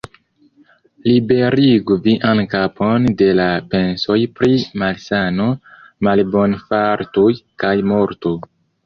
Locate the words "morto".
7.93-8.35